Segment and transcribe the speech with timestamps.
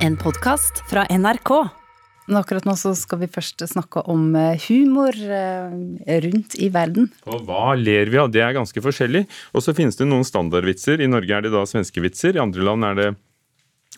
[0.00, 1.50] En podkast fra NRK.
[2.30, 5.74] Men akkurat nå så skal vi først snakke om eh, humor eh,
[6.24, 7.10] rundt i verden.
[7.28, 8.30] Og hva ler vi av?
[8.32, 9.26] Det er ganske forskjellig.
[9.52, 11.04] Og så finnes det noen standardvitser.
[11.04, 13.10] I Norge er det da svenske vitser, i andre land er det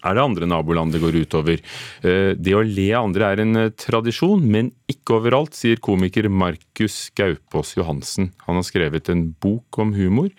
[0.02, 1.62] er det andre naboland det går utover.
[2.02, 7.12] Eh, det å le av andre er en tradisjon, men ikke overalt, sier komiker Markus
[7.14, 8.32] Gaupås Johansen.
[8.48, 10.34] Han har skrevet en bok om humor,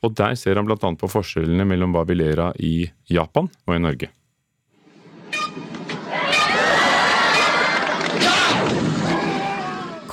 [0.00, 0.80] og der ser han bl.a.
[0.80, 2.78] på forskjellene mellom hva vi ler av i
[3.12, 4.14] Japan og i Norge.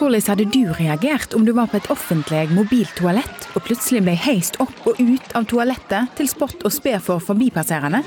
[0.02, 4.56] Hvordan hadde du reagert om du var på et offentlig mobiltoalett og plutselig ble heist
[4.64, 8.00] opp og ut av toalettet til spott og spe for forbipasserende?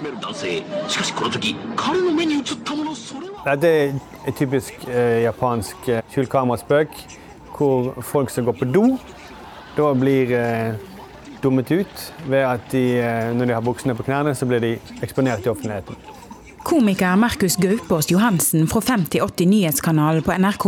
[3.61, 3.95] Det er
[4.27, 6.99] et typisk eh, japansk eh, skjulkameraspøk,
[7.55, 8.85] hvor folk som går på do,
[9.79, 10.75] da blir eh,
[11.47, 14.75] dummet ut ved at de, eh, når de har buksene på knærne, så blir de
[14.99, 16.03] eksponert i offentligheten.
[16.65, 20.65] Komiker Markus Gaupås Johansen fra 5080 Nyhetskanalen på NRK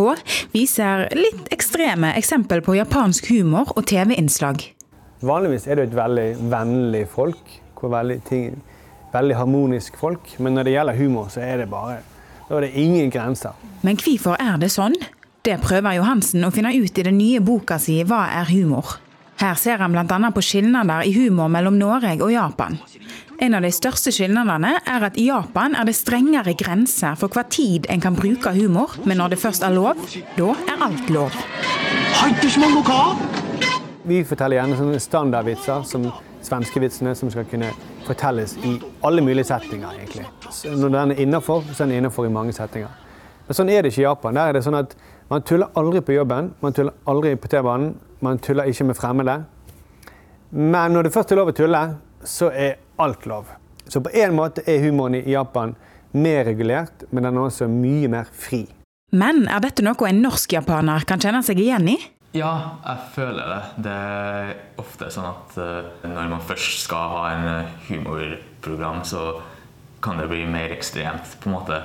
[0.52, 4.60] viser litt ekstreme eksempel på japansk humor og TV-innslag.
[5.24, 8.58] Vanligvis er det et veldig vennlig folk, veldig, ting,
[9.14, 12.02] veldig harmonisk folk, men når det gjelder humor, så er det bare
[12.46, 13.56] da er det ingen grenser.
[13.82, 14.94] Men hvorfor er det sånn?
[15.46, 18.98] Det prøver Johansen å finne ut i den nye boka si Hva er humor?
[19.40, 20.30] Her ser han bl.a.
[20.32, 22.78] på skilnader i humor mellom Norge og Japan.
[23.38, 27.42] En av de største skillnadene er at i Japan er det strengere grenser for hva
[27.52, 30.00] tid en kan bruke humor, men når det først er lov,
[30.38, 31.36] da er alt lov.
[34.06, 36.06] Vi forteller gjerne sånne standardvitser, som
[36.46, 37.68] svenskevitsene, som skal kunne
[38.06, 39.92] fortelles i alle mulige settinger.
[39.98, 40.24] egentlig.
[40.72, 42.88] Når den er innafor, så er den innafor i mange settinger.
[43.46, 44.34] Men sånn er det ikke i Japan.
[44.34, 44.96] Der er det sånn at
[45.28, 49.44] Man tuller aldri på jobben, man tuller aldri på T-banen, man tuller ikke med fremmede.
[50.50, 51.80] Men når det først er lov å tulle,
[52.22, 53.52] så er alt lov.
[53.86, 55.76] Så på en måte er humoren i Japan
[56.16, 58.64] mer regulert, men den er også mye mer fri.
[59.14, 61.96] Men er dette noe en norsk-japaner kan kjenne seg igjen i?
[62.36, 63.60] Ja, jeg føler det.
[63.86, 64.48] Det er
[64.82, 69.38] ofte sånn at eh, når man først skal ha en eh, humorprogram, så
[70.04, 71.80] kan det bli mer ekstremt, på en måte.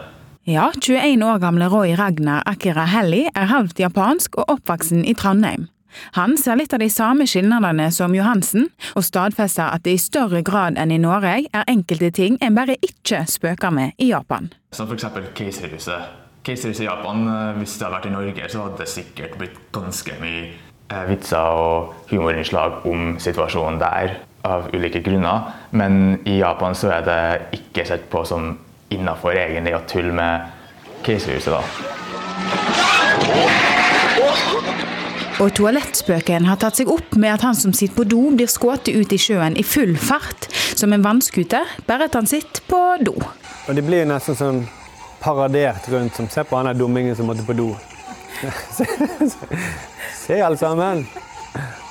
[0.50, 5.70] Ja, 21 år gamle Roy Ragnar Akira Helli er halvt japansk og oppvoksen i Trondheim.
[6.18, 10.42] Han ser litt av de samme skilnadene som Johansen, og stadfester at det i større
[10.46, 14.52] grad enn i Norge er enkelte ting en bare ikke spøker med i Japan.
[14.76, 15.06] Som f.eks.
[15.38, 16.18] Keiserhuset.
[16.46, 19.60] Keiserhuset i Japan, eh, hvis det hadde vært i Norge, så hadde det sikkert blitt
[19.76, 25.52] ganske mye eh, vitser og humorinnslag om situasjonen der, av ulike grunner.
[25.78, 27.22] Men i Japan så er det
[27.60, 28.56] ikke sett på som
[28.92, 30.58] innafor egentlig å tulle med
[31.06, 31.62] Keiserhuset, da.
[35.42, 38.92] Og toalettspøken har tatt seg opp med at han som sitter på do, blir skutt
[38.92, 40.46] ut i sjøen i full fart,
[40.78, 43.16] som en vannskuter, bare at han sitter på do.
[43.66, 44.60] Og det blir nesten sånn
[45.22, 47.72] paradert rundt som Se på han der dummingen som måtte på do.
[48.74, 49.58] Se, se,
[50.18, 51.04] se alle sammen!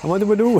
[0.00, 0.56] Han måtte på do!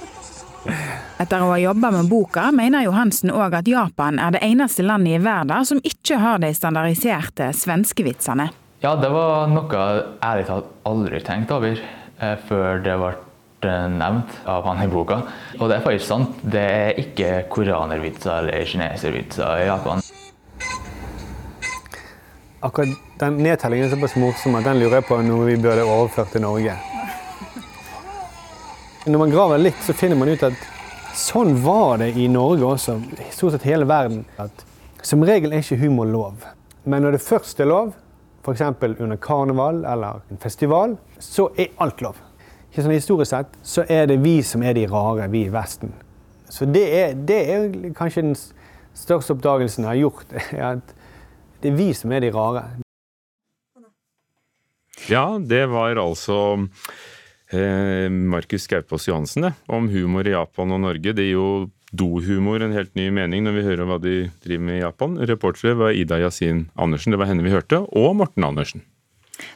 [1.20, 5.18] Etter å ha jobba med boka, mener Johansen òg at Japan er det eneste landet
[5.18, 8.50] i verden som ikke har de standardiserte svenskevitsene.
[8.80, 13.10] Ja, det var noe jeg ærlig talt aldri tenkte over eh, før det ble
[13.68, 15.18] eh, nevnt av han i boka.
[15.58, 16.40] Og det er faktisk sant.
[16.40, 20.00] Det er ikke koreanervitser eller kineservitser i Japan.
[22.64, 26.32] Akkurat den nedtellingen er såpass morsom at den lurer jeg på noe vi burde overført
[26.32, 26.80] til Norge.
[29.04, 30.68] Når man graver litt, så finner man ut at
[31.20, 34.24] sånn var det i Norge også, i stort sett hele verden.
[34.40, 34.64] At
[35.04, 36.48] som regel er ikke humor lov.
[36.88, 37.98] Men når det først er lov,
[38.40, 38.60] f.eks.
[39.00, 42.20] under karneval eller en festival, så er alt lov.
[42.70, 45.92] Ikke sånn Historisk sett så er det vi som er de rare, vi i Vesten.
[46.50, 48.36] Så det er, det er kanskje den
[48.96, 50.32] største oppdagelsen jeg har gjort.
[50.56, 50.94] er at
[51.60, 52.64] Det er vi som er de rare.
[55.10, 56.36] Ja, det var altså
[57.52, 61.12] eh, Markus Gaupås Johansen om humor i Japan og Norge.
[61.12, 61.46] Det er jo
[61.96, 64.14] dohumor en helt ny mening når vi hører hva de
[64.44, 65.18] driver med i Japan.
[65.30, 68.84] Reportere var Ida Yasin Andersen, det var henne vi hørte, og Morten Andersen.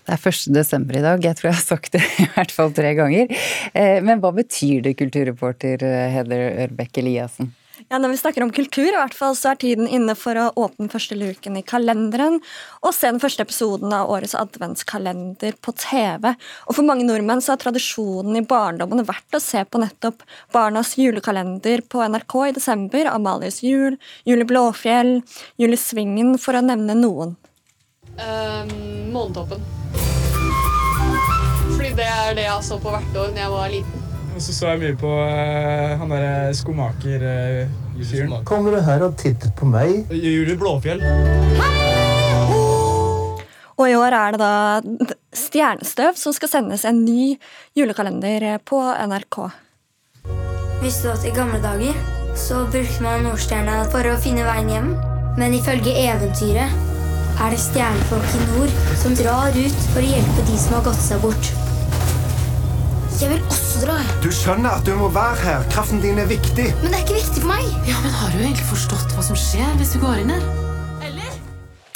[0.05, 0.47] Det er 1.
[0.57, 3.29] desember i dag, jeg tror jeg har sagt det i hvert fall tre ganger.
[3.75, 7.53] Eh, Men hva betyr det, kulturreporter eh, Heather Ørbeck Eliassen?
[7.91, 10.47] Ja, Når vi snakker om kultur, i hvert fall, så er tiden inne for å
[10.57, 12.39] åpne første luken i kalenderen
[12.81, 16.33] og se den første episoden av årets adventskalender på TV.
[16.67, 20.95] Og For mange nordmenn så har tradisjonen i barndommen vært å se på nettopp Barnas
[20.97, 25.19] julekalender på NRK i desember, Amalies jul, Julie Blåfjell,
[25.61, 27.37] Julie Svingen, for å nevne noen.
[28.17, 28.65] Uh,
[29.13, 29.61] Månetoppen.
[31.75, 34.04] Fordi det er det jeg så på hvert år da jeg var liten.
[34.35, 39.15] Og så så jeg mye på uh, han derre skomaker, uh, Kommer du her og
[39.19, 40.11] titter på meg?
[40.11, 41.05] Julie Blåfjell.
[43.75, 47.37] Og i år er det da Stjernestøv som skal sendes en ny
[47.79, 49.39] julekalender på NRK.
[50.83, 51.95] Visste du at i gamle dager
[52.39, 54.91] så brukte man Nordstjerna for å finne veien hjem?
[55.39, 56.75] Men ifølge eventyret
[57.43, 61.03] er det stjernefolk i nord som drar ut for å hjelpe de som har gått
[61.03, 61.55] seg bort.
[63.15, 63.95] Jeg vil også dra.
[64.25, 65.67] Du skjønner at du må være her.
[65.71, 66.65] Kraften din er viktig.
[66.81, 67.69] Men det er ikke viktig for meg.
[67.87, 70.43] Ja, men Har du egentlig forstått hva som skjer hvis du går inn her?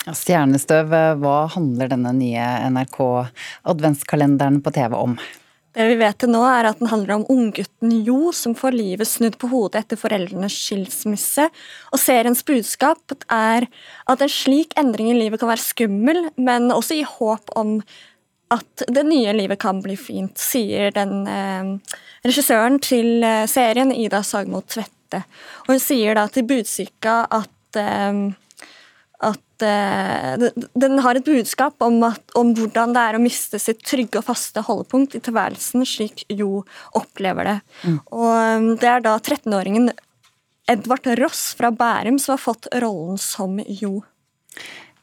[0.07, 5.17] Ja, Stjernestøv, hva handler denne nye NRK-adventskalenderen på TV om?
[5.75, 9.11] Det vi vet til nå, er at den handler om unggutten Jo, som får livet
[9.11, 11.49] snudd på hodet etter foreldrenes skilsmisse.
[11.91, 13.67] Og seriens budskap er
[14.07, 17.81] at en slik endring i livet kan være skummel, men også gi håp om
[18.55, 21.97] at det nye livet kan bli fint, sier den eh,
[22.27, 25.25] regissøren til eh, serien, Ida Sagmo Tvette.
[25.67, 28.29] Og hun sier da til Budsyka at eh,
[29.19, 33.81] at eh, den har et budskap om, at, om, hvordan det er å miste sitt
[33.87, 36.63] trygge og faste holdepunkt i tilværelsen, slik Jo
[36.99, 37.57] opplever det.
[37.83, 37.97] Mm.
[38.15, 39.91] Og um, Det er da 13-åringen
[40.71, 44.03] Edvard Ross fra Bærum som har fått rollen som Jo.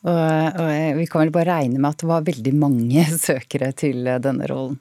[0.06, 4.06] Og, og Vi kan vel bare regne med at det var veldig mange søkere til
[4.22, 4.78] denne rollen?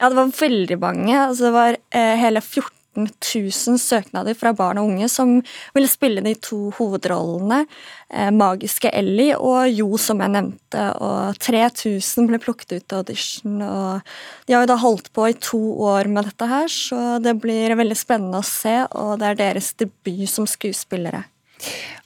[0.00, 1.16] Ja, det var veldig mange.
[1.16, 5.36] Altså, det var eh, hele 14 000 søknader fra barn og unge som
[5.72, 7.62] ville spille de to hovedrollene.
[8.10, 10.88] Eh, Magiske Ellie og Jo, som jeg nevnte.
[10.98, 13.62] Og 3000 ble plukket ut til audition.
[13.62, 14.14] og
[14.46, 17.76] De har jo da holdt på i to år med dette her, så det blir
[17.78, 18.80] veldig spennende å se.
[18.98, 21.24] Og det er deres debut som skuespillere.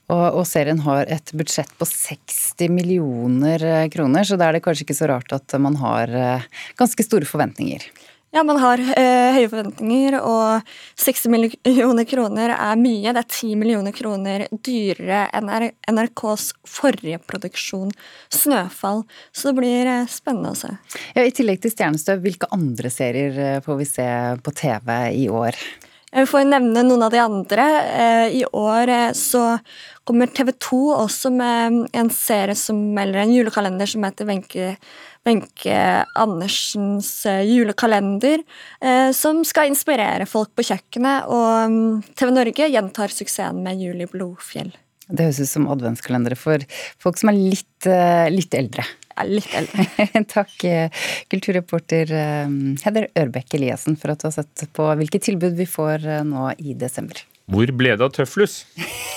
[0.06, 4.86] Og, og, serien har et budsjett på 60 millioner kroner, så da er det kanskje
[4.86, 6.44] ikke så rart at man har eh,
[6.78, 7.88] ganske store forventninger.
[8.36, 10.66] Ja, man har eh, høye forventninger, og
[11.00, 13.14] 60 millioner kroner er mye.
[13.14, 17.94] Det er 10 millioner kroner dyrere enn NRKs forrige produksjon,
[18.28, 19.06] 'Snøfall'.
[19.32, 20.74] Så det blir eh, spennende å se.
[21.16, 24.08] Ja, I tillegg til 'Stjernestøv', hvilke andre serier eh, får vi se
[24.44, 25.56] på TV i år?
[26.16, 27.64] Jeg får nevne noen av de andre.
[27.84, 29.58] Eh, I år eh, så
[30.08, 34.76] kommer TV 2 også med en serie som, eller en julekalender som heter Wenche
[35.26, 35.76] Wenche
[36.14, 38.42] Andersens eh, julekalender,
[38.80, 41.26] eh, som skal inspirere folk på kjøkkenet.
[41.28, 44.72] Og mm, TV Norge gjentar suksessen med juli Blodfjell.
[45.06, 46.62] Det høres ut som adventskalendere for
[47.02, 48.86] folk som er litt, eh, litt eldre.
[49.16, 49.86] Ja, litt eldre.
[50.36, 50.52] Takk,
[51.32, 56.50] kulturreporter Heder Ørbekk Eliassen, for at du har sett på hvilke tilbud vi får nå
[56.60, 57.22] i desember.
[57.46, 58.64] Hvor ble det av tøflus?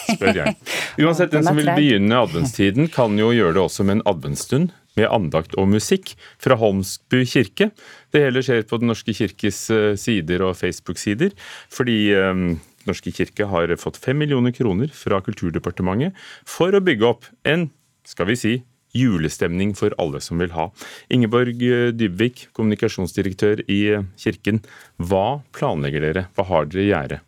[0.10, 0.56] spør jeg.
[1.04, 5.10] Uansett, den som vil begynne adventstiden, kan jo gjøre det også med en adventsstund med
[5.10, 7.70] andakt og musikk fra Holmsbu kirke.
[8.14, 11.36] Det hele skjer på Den norske kirkes eh, sider og Facebook-sider,
[11.74, 12.50] fordi um,
[12.88, 16.18] Norske kirke har fått fem millioner kroner fra Kulturdepartementet
[16.48, 17.68] for å bygge opp en,
[18.08, 18.54] skal vi si,
[18.96, 20.70] julestemning for alle som vil ha.
[21.14, 23.82] Ingeborg eh, Dybvik, kommunikasjonsdirektør i
[24.20, 24.64] Kirken.
[24.98, 26.26] Hva planlegger dere?
[26.38, 27.22] Hva har dere i gjære?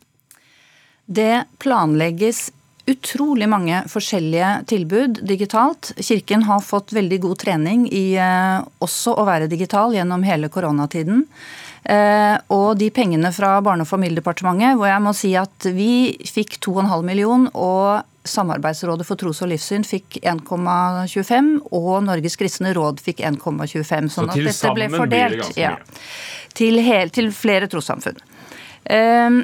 [1.11, 2.49] Det planlegges
[2.89, 5.91] utrolig mange forskjellige tilbud digitalt.
[6.01, 11.25] Kirken har fått veldig god trening i eh, også å være digital gjennom hele koronatiden.
[11.83, 16.59] Eh, og de pengene fra Barne- og familiedepartementet, hvor jeg må si at vi fikk
[16.61, 23.23] 2,5 million, og Samarbeidsrådet for tros- og livssyn fikk 1,25, og Norges kristne råd fikk
[23.25, 24.11] 1,25.
[24.13, 25.77] Sånn at dette ble fordelt ja,
[26.57, 28.21] til, hel, til flere trossamfunn.
[28.85, 29.41] Um,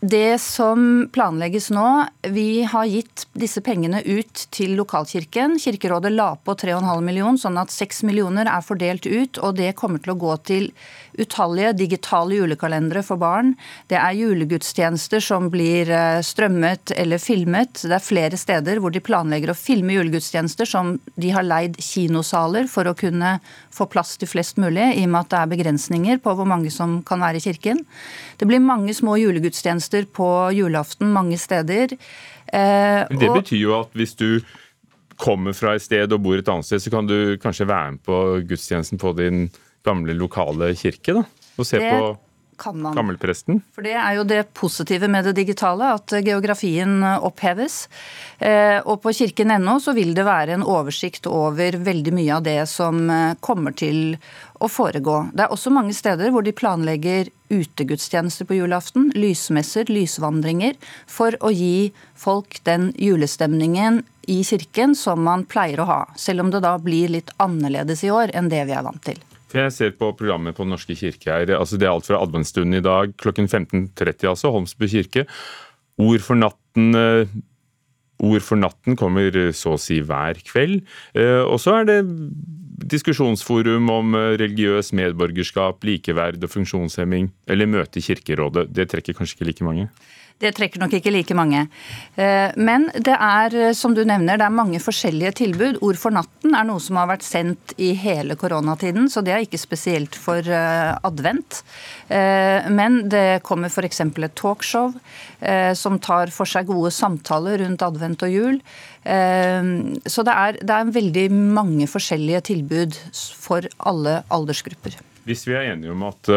[0.00, 5.56] det som planlegges nå, vi har gitt disse pengene ut til lokalkirken.
[5.58, 9.40] Kirkerådet la på 3,5 millioner, sånn at 6 millioner er fordelt ut.
[9.42, 10.68] Og det kommer til å gå til
[11.18, 13.54] utallige digitale julekalendere for barn.
[13.90, 17.82] Det er julegudstjenester som blir eh, strømmet eller filmet.
[17.82, 22.70] Det er flere steder hvor de planlegger å filme julegudstjenester som de har leid kinosaler
[22.70, 23.38] for å kunne
[23.74, 26.72] få plass til flest mulig, i og med at det er begrensninger på hvor mange
[26.74, 27.84] som kan være i kirken.
[28.38, 31.98] Det blir mange små julegudstjenester på julaften mange steder.
[32.52, 34.40] Eh, det betyr jo at hvis du
[35.18, 38.04] kommer fra et sted og bor et annet sted, så kan du kanskje være med
[38.06, 39.48] på gudstjenesten på din
[39.86, 41.20] gamle lokale kirke?
[41.20, 41.24] da,
[41.58, 42.16] Og se det på
[42.58, 43.60] gammelpresten?
[43.74, 47.88] For Det er jo det positive med det digitale, at geografien oppheves.
[48.38, 52.60] Eh, og på kirken.no så vil det være en oversikt over veldig mye av det
[52.70, 54.18] som eh, kommer til
[54.58, 55.30] å foregå.
[55.32, 60.74] Det er også mange steder hvor de planlegger utegudstjenester på julaften, lysmesser, lysvandringer,
[61.06, 66.02] for å gi folk den julestemningen i kirken som man pleier å ha.
[66.18, 69.22] Selv om det da blir litt annerledes i år enn det vi er vant til.
[69.48, 71.58] For Jeg ser på programmet på Den norske kirke her.
[71.58, 75.26] altså Det er alt fra adventsstunden i dag klokken 15.30, altså, Holmsbu kirke.
[75.98, 77.26] Ord for natten eh,
[78.18, 80.82] Ord for natten kommer så å si hver kveld.
[81.14, 81.98] Eh, og så er det
[82.90, 87.30] diskusjonsforum om eh, religiøs medborgerskap, likeverd og funksjonshemming.
[87.46, 88.68] Eller møte i Kirkerådet.
[88.74, 89.86] Det trekker kanskje ikke like mange?
[90.38, 91.64] Det trekker nok ikke like mange.
[92.14, 95.80] Eh, men det er, eh, som du nevner, det er mange forskjellige tilbud.
[95.82, 99.42] Ord for natten er noe som har vært sendt i hele koronatiden, så det er
[99.42, 101.62] ikke spesielt for eh, advent.
[102.08, 104.00] Men det kommer f.eks.
[104.00, 104.94] et talkshow
[105.76, 108.56] som tar for seg gode samtaler rundt advent og jul.
[109.04, 111.26] Så det er, det er veldig
[111.58, 112.96] mange forskjellige tilbud
[113.36, 114.96] for alle aldersgrupper.
[115.28, 116.32] Hvis vi er enige om at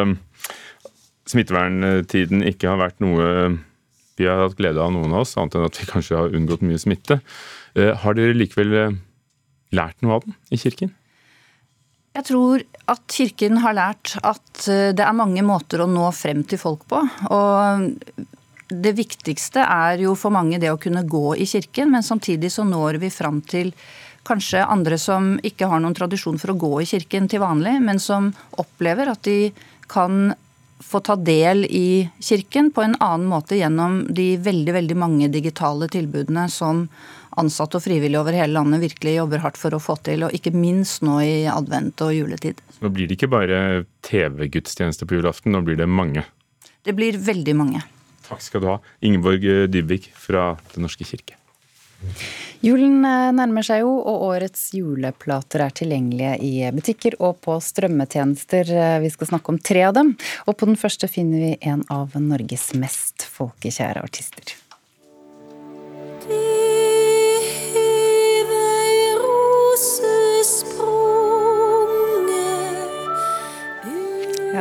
[1.31, 3.31] smitteverntiden ikke har vært noe
[4.19, 6.65] vi har hatt glede av, noen av oss, annet enn at vi kanskje har unngått
[6.65, 7.21] mye smitte.
[7.75, 8.97] Eh, har dere likevel eh,
[9.75, 10.91] lært noe av den i kirken?
[12.11, 16.43] Jeg tror at Kirken har lært at eh, det er mange måter å nå frem
[16.43, 16.99] til folk på.
[17.31, 17.87] Og
[18.71, 22.63] det viktigste er jo for mange det å kunne gå i kirken, men samtidig så
[22.67, 23.71] når vi fram til
[24.27, 27.99] kanskje andre som ikke har noen tradisjon for å gå i kirken til vanlig, men
[27.99, 28.29] som
[28.61, 29.51] opplever at de
[29.91, 30.33] kan
[30.83, 35.89] få ta del i kirken på en annen måte gjennom de veldig, veldig mange digitale
[35.91, 36.87] tilbudene som
[37.39, 40.53] ansatte og frivillige over hele landet virkelig jobber hardt for å få til, og ikke
[40.55, 42.59] minst nå i advent og juletid.
[42.83, 43.61] Nå blir det ikke bare
[44.07, 46.25] TV-gudstjeneste på julaften, nå blir det mange?
[46.83, 47.83] Det blir veldig mange.
[48.27, 51.37] Takk skal du ha, Ingeborg Dybvik fra Den norske kirke.
[52.61, 58.69] Julen eh, nærmer seg jo, og årets juleplater er tilgjengelige i butikker og på strømmetjenester.
[58.69, 60.13] Eh, vi skal snakke om tre av dem,
[60.45, 64.60] og på den første finner vi en av Norges mest folkekjære artister.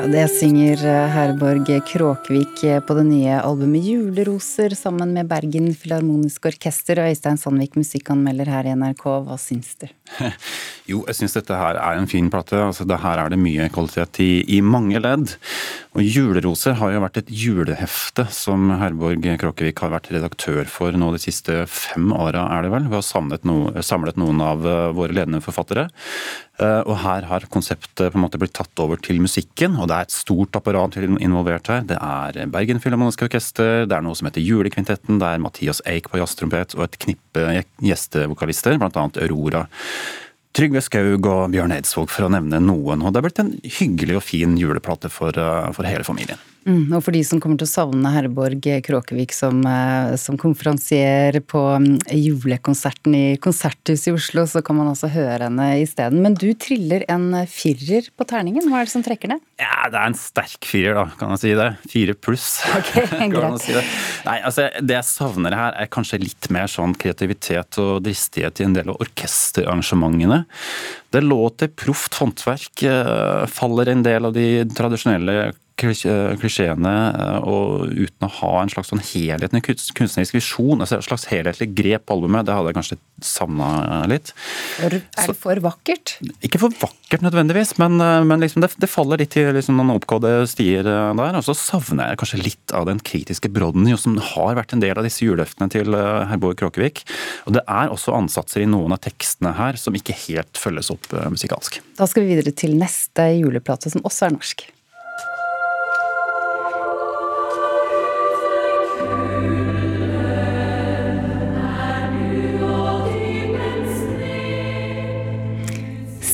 [0.08, 6.54] Det synger eh, Herborg Kråkvik eh, på det nye albumet 'Juleroser' sammen med Bergen Filharmoniske
[6.54, 7.02] Orkester.
[7.02, 9.90] Og Øystein Sandvik, musikkanmelder her i NRK, hva syns du?
[10.90, 12.58] Jo, jeg syns dette her er en fin plate.
[12.58, 15.36] Altså, det her er det mye kvalitet i, i mange ledd.
[15.94, 21.12] Og 'Juleroser' har jo vært et julehefte som Herborg Kråkevik har vært redaktør for nå
[21.14, 22.86] de siste fem åra, er det vel.
[22.90, 25.88] Vi har samlet, no, samlet noen av eh, våre ledende forfattere.
[26.60, 29.96] Eh, og her har konseptet på en måte blitt tatt over til musikken, og det
[29.96, 31.82] er et stort apparat involvert her.
[31.88, 36.10] Det er Bergen Filharmoniske Orkester, det er noe som heter Julekvintetten, det er Mathias Eik
[36.12, 37.46] på jazztrompet og et knippe
[37.82, 39.06] gjestevokalister, bl.a.
[39.24, 39.64] Aurora.
[40.56, 43.04] Trygve Skaug og Bjørn Eidsvåg, for å nevne noen.
[43.04, 46.40] Og det er blitt en hyggelig og fin juleplate for, eh, for hele familien.
[46.68, 51.38] Mm, og for de som kommer til å savne Herborg Kråkevik som, eh, som konferansier
[51.48, 56.20] på mm, julekonserten i Konserthuset i Oslo, så kan man altså høre henne isteden.
[56.24, 58.68] Men du triller en firer på terningen.
[58.68, 59.44] Hva er det som trekker ned?
[59.60, 61.70] Ja, det er en sterk firer, da, kan jeg si det.
[61.94, 62.48] Fire pluss.
[62.80, 63.60] Okay, greit.
[63.60, 63.82] si det.
[64.24, 68.66] Nei, altså, det jeg savner her, er kanskje litt mer sånn kreativitet og dristighet i
[68.66, 70.44] en del av orkesterarrangementene.
[71.12, 78.26] Det låter proft håndverk, eh, faller en del av de tradisjonelle klisjeene eh, og uten
[78.26, 79.62] å ha en slags sånn helhetlig
[79.96, 84.32] kunstnerisk visjon, altså et slags helhetlig grep på albumet, det hadde jeg kanskje savna litt.
[84.84, 85.02] Er det
[85.38, 86.16] for vakkert?
[86.46, 89.94] Ikke for vakkert nødvendigvis, men, eh, men liksom det, det, faller litt til liksom noen
[89.96, 91.38] oppgåtte stier eh, der.
[91.40, 94.98] Og så savner jeg kanskje litt av den kritiske brodden som har vært en del
[94.98, 95.96] av disse juleløftene til
[96.30, 97.04] Herborg Kråkevik.
[97.48, 101.08] Og det er også ansatser i noen av tekstene her som ikke helt følges opp
[101.32, 101.80] musikalsk.
[101.98, 104.68] Da skal vi videre til neste juleplate, som også er norsk.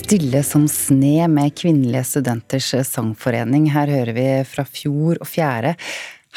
[0.07, 3.65] Stille som sne med Kvinnelige studenters sangforening.
[3.75, 5.73] Her hører vi fra fjor og fjerde.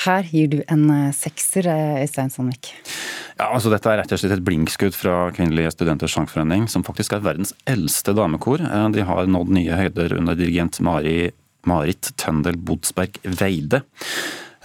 [0.08, 2.72] Her gir du en eh, sekser, eh, Øystein Sandvik.
[3.38, 7.14] Ja, altså Dette er rett og slett et blinkskudd fra Kvinnelige studenters sangforening, som faktisk
[7.14, 8.66] er verdens eldste damekor.
[8.66, 11.30] Eh, de har nådd nye høyder under dirigent Mari,
[11.70, 13.84] Marit Tøndel Bodsberg Veide.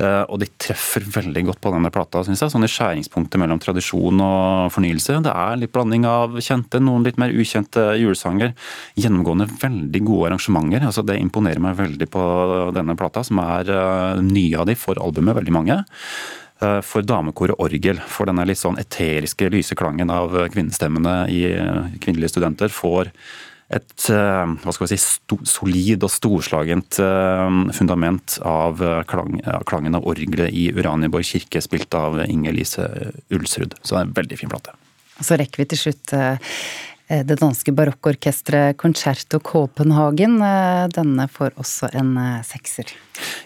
[0.02, 2.50] Eh, og de treffer veldig godt på denne plata, syns jeg.
[2.50, 5.20] Sånn i skjæringspunktet mellom tradisjon og fornyelse.
[5.22, 8.54] Det er litt blanding av kjente, noen litt mer ukjente julesanger.
[8.98, 10.88] Gjennomgående veldig gode arrangementer.
[10.88, 12.24] altså Det imponerer meg veldig på
[12.74, 17.60] denne plata, som er uh, nye av de for albumet, veldig mange eh, for damekoret
[17.62, 18.02] orgel.
[18.10, 21.42] For denne litt sånn eteriske, lyse klangen av kvinnestemmene i
[22.02, 23.12] kvinnelige studenter får
[23.72, 25.14] et eh, hva skal vi si,
[25.48, 31.96] solid og storslagent eh, fundament av eh, klang, klangen av orgelet i Uranienborg kirke, spilt
[31.96, 32.88] av Inger Lise
[33.32, 33.78] Ulsrud.
[33.80, 34.76] Så det er en veldig fin plate.
[35.20, 36.12] Så rekker vi til slutt
[37.04, 40.40] det danske barokkorkesteret Concerto Copenhagen.
[40.90, 42.16] Denne får også en
[42.46, 42.90] sekser.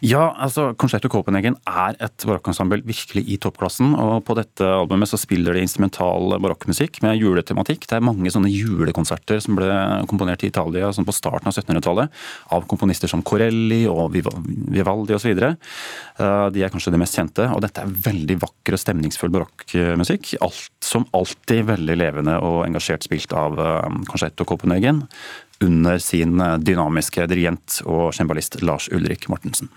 [0.04, 3.92] Ja, altså Concerto Copenhagen er et barokkensemble virkelig i toppklassen.
[3.98, 7.84] og På dette albumet så spiller de instrumental barokkmusikk med juletematikk.
[7.88, 9.68] Det er mange sånne julekonserter som ble
[10.10, 12.22] komponert i Italia sånn på starten av 1700-tallet
[12.56, 15.34] av komponister som Corelli og Vivaldi osv.
[15.36, 17.48] De er kanskje de mest kjente.
[17.52, 20.36] og Dette er veldig vakker og stemningsfull barokkmusikk.
[20.44, 23.58] Alt, som alltid veldig levende og engasjert spilt av
[24.08, 25.04] Concerto Copenhagen
[25.64, 29.70] under sin eh, dynamiske dirigent og cembalist Lars Ulrik Mortensen.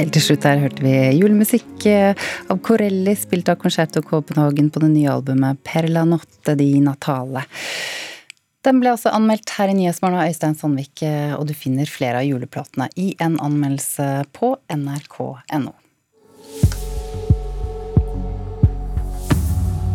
[0.00, 4.80] Helt til slutt her hørte vi julemusikk eh, av Corelli, spilt av Concerto Copenhagen på
[4.80, 7.44] det nye albumet Perla notte di natale.
[8.60, 12.20] Den ble også anmeldt her i Nyhetsmorgen av Øystein Sandvik, eh, og du finner flere
[12.20, 15.72] av juleplatene i en anmeldelse på nrk.no.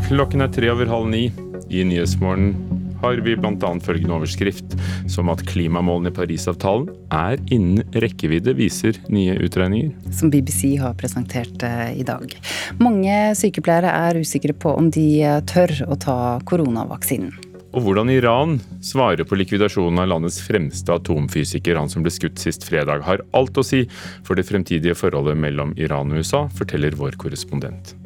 [0.07, 1.27] Klokken er tre over halv ni.
[1.69, 2.55] I Nyhetsmorgen
[3.03, 3.71] har vi bl.a.
[3.85, 4.73] følgende overskrift
[5.13, 9.93] som at klimamålene i Parisavtalen er innen rekkevidde, viser nye utregninger.
[10.09, 12.33] Som BBC har presentert eh, i dag.
[12.81, 16.17] Mange sykepleiere er usikre på om de eh, tør å ta
[16.49, 22.39] koronavaksinen og hvordan Iran svarer på likvidasjonen av landets fremste atomfysiker, han som ble skutt
[22.39, 23.83] sist fredag, har alt å si
[24.23, 27.97] for det fremtidige forholdet mellom Iran og USA, forteller vår korrespondent.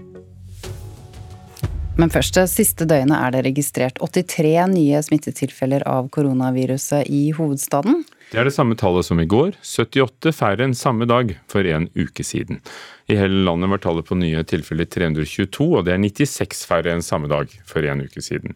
[2.00, 8.06] Men først, det siste døgnet er det registrert 83 nye smittetilfeller av koronaviruset i hovedstaden.
[8.30, 11.90] Det er det samme tallet som i går, 78 færre enn samme dag for en
[11.98, 12.62] uke siden.
[13.10, 17.04] I hele landet var tallet på nye tilfeller 322, og det er 96 færre enn
[17.06, 18.56] samme dag for en uke siden.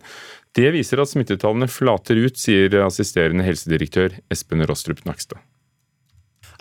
[0.53, 5.41] Det viser at smittetallene flater ut, sier assisterende helsedirektør Espen Rostrup Nakstad.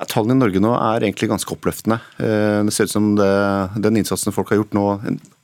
[0.08, 1.98] Tallene i Norge nå er egentlig ganske oppløftende.
[2.16, 3.28] Eh, det ser ut som det,
[3.84, 4.86] den innsatsen folk har gjort nå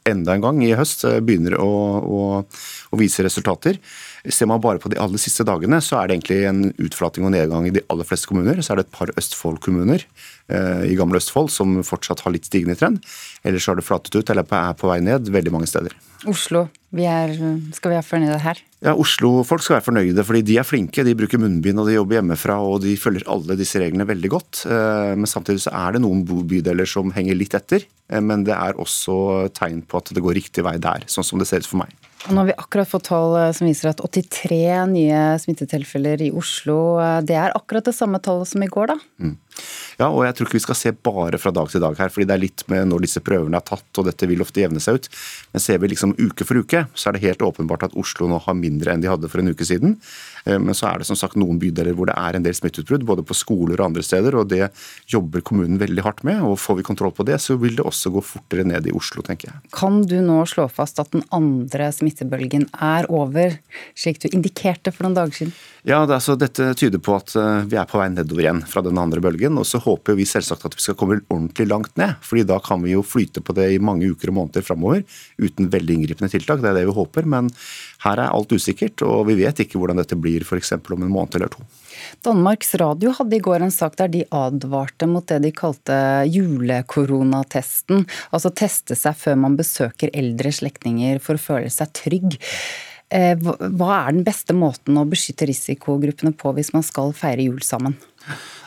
[0.09, 1.69] enda en gang i høst, eh, begynner å,
[2.01, 3.79] å, å vise resultater.
[4.27, 7.35] Ser man bare på de aller siste dagene, så er det egentlig en utflating og
[7.37, 8.59] nedgang i de aller fleste kommuner.
[8.63, 12.79] Så er det et par Østfold-kommuner eh, i gamle Østfold som fortsatt har litt stigende
[12.79, 13.03] trend.
[13.47, 15.95] Ellers har det flatet ut eller er på vei ned veldig mange steder.
[16.27, 17.31] Oslo, vi er,
[17.77, 18.61] skal vi være fornøyde her?
[18.83, 21.05] Ja, Oslo-folk skal være fornøyde, fordi de er flinke.
[21.07, 24.65] De bruker munnbind og de jobber hjemmefra og de følger alle disse reglene veldig godt.
[24.67, 27.87] Eh, men samtidig så er det noen bydeler som henger litt etter.
[28.11, 31.39] Eh, men det er også tegn på at det går riktig vei der, sånn som
[31.39, 31.95] det ser ut for meg.
[32.27, 34.59] Og nå har vi akkurat fått tall eh, som viser at 83
[34.91, 36.99] nye smittetilfeller i Oslo.
[37.25, 38.99] Det er akkurat det samme tallet som i går, da?
[39.23, 39.37] Mm.
[39.99, 42.29] Ja, og jeg tror ikke vi skal se bare fra dag til dag her, fordi
[42.31, 45.01] det er litt med når disse prøvene er tatt, og dette vil ofte jevne seg
[45.01, 45.09] ut.
[45.51, 48.39] Men ser vi liksom uke for uke, så er det helt åpenbart at Oslo nå
[48.45, 49.97] har mindre enn de hadde for en uke siden.
[50.47, 53.07] Eh, men så er det som sagt noen bydeler hvor det er en del smitteutbrudd,
[53.09, 54.69] både på skoler og andre steder, og det
[55.11, 56.45] jobber kommunen veldig hardt med.
[56.47, 59.27] og Får vi kontroll på det, så vil det også gå fortere ned i Oslo,
[59.27, 59.73] tenker jeg.
[59.75, 63.59] Kan du nå slå fast at den andre smittebølgen er over,
[63.99, 65.57] slik du indikerte for noen dager siden?
[65.89, 68.83] Ja, det, altså, Dette tyder på at eh, vi er på vei nedover igjen fra
[68.85, 69.57] den andre bølgen.
[69.57, 72.19] og Så håper vi selvsagt at vi skal komme ordentlig langt ned.
[72.21, 75.01] fordi Da kan vi jo flyte på det i mange uker og måneder framover
[75.41, 76.61] uten veldig inngripende tiltak.
[76.61, 77.25] Det er det vi håper.
[77.25, 77.49] Men
[78.05, 80.75] her er alt usikkert, og vi vet ikke hvordan dette blir f.eks.
[80.77, 81.65] om en måned eller to.
[82.27, 85.97] Danmarks Radio hadde i går en sak der de advarte mot det de kalte
[86.29, 88.05] julekoronatesten.
[88.29, 92.37] Altså teste seg før man besøker eldre slektninger for å føle seg trygg.
[93.09, 97.63] Eh, hva er den beste måten å beskytte risikogruppene på hvis man skal feire jul
[97.65, 97.97] sammen?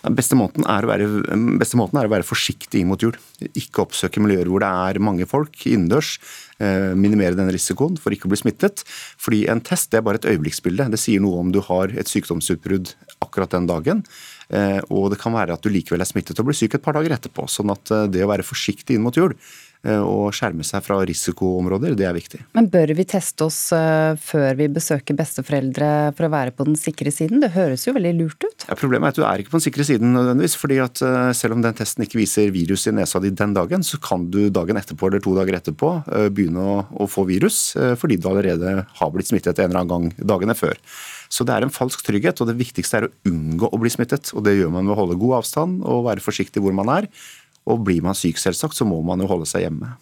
[0.01, 1.05] Beste måten, være,
[1.61, 3.13] beste måten er å være forsiktig inn mot jul.
[3.53, 6.15] Ikke oppsøke miljøer hvor det er mange folk innendørs.
[6.57, 8.81] Eh, minimere den risikoen for ikke å bli smittet.
[9.21, 10.89] Fordi en test er bare et øyeblikksbilde.
[10.89, 14.01] Det sier noe om du har et sykdomsutbrudd akkurat den dagen.
[14.49, 16.97] Eh, og det kan være at du likevel er smittet og blir syk et par
[16.97, 17.45] dager etterpå.
[17.45, 19.37] Sånn at det å være forsiktig inn mot jul
[19.81, 22.41] og eh, skjerme seg fra risikoområder, det er viktig.
[22.57, 26.77] Men bør vi teste oss eh, før vi besøker besteforeldre for å være på den
[26.79, 27.41] sikre siden?
[27.41, 28.67] Det høres jo veldig lurt ut.
[28.67, 30.57] Ja, problemet er at du er ikke på den sikre siden nødvendigvis.
[30.61, 33.85] fordi at eh, selv om den testen ikke viser virus i nesa di den dagen,
[33.85, 35.93] så kan du dagen etterpå eller to dager etterpå
[36.31, 40.27] begynne å, å få virus fordi du allerede har blitt smittet en eller annen gang
[40.31, 40.77] dagene før.
[41.31, 44.33] Så det er en falsk trygghet, og det viktigste er å unngå å bli smittet.
[44.35, 47.07] Og det gjør man ved å holde god avstand og være forsiktig hvor man er.
[47.69, 49.93] Og blir man syk, selvsagt, så må man jo holde seg hjemme.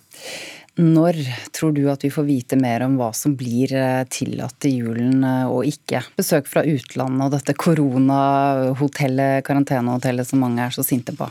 [0.80, 1.18] Når
[1.52, 5.24] tror du at vi får vite mer om hva som blir eh, tillatt i julen
[5.28, 6.00] eh, og ikke?
[6.16, 11.28] Besøk fra utlandet og dette koronahotellet, karantenehotellet som mange er så sinte på?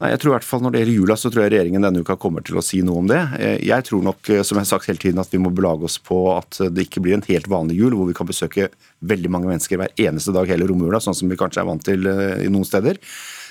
[0.00, 2.00] Nei, jeg tror i hvert fall Når det gjelder jula, så tror jeg regjeringen denne
[2.04, 3.22] uka kommer til å si noe om det.
[3.40, 5.96] Eh, jeg tror nok, som jeg har sagt hele tiden, at vi må belage oss
[5.96, 8.68] på at det ikke blir en helt vanlig jul, hvor vi kan besøke
[9.00, 12.04] veldig mange mennesker hver eneste dag hele romjula, sånn som vi kanskje er vant til
[12.04, 13.00] i noen steder.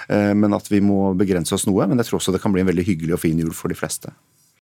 [0.10, 1.86] Men at vi må begrense oss noe.
[1.86, 3.78] Men jeg tror også det kan bli en veldig hyggelig og fin jul for de
[3.78, 4.10] fleste.